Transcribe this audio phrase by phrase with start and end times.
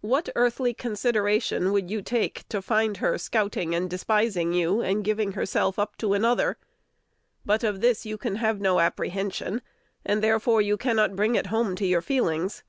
[0.00, 5.32] What earthly consideration would you take to find her scouting and despising you, and giving
[5.32, 6.56] herself up to another?
[7.44, 9.60] But of this you have no apprehension;
[10.06, 12.62] and therefore you cannot bring it home to your feelings.